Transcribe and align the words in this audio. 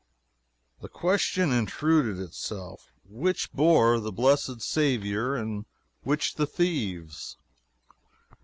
The 0.79 0.89
question 0.89 1.51
intruded 1.51 2.19
itself: 2.19 2.91
"Which 3.07 3.53
bore 3.53 3.99
the 3.99 4.11
blessed 4.11 4.59
Saviour, 4.59 5.35
and 5.35 5.65
which 6.01 6.33
the 6.33 6.47
thieves?" 6.47 7.37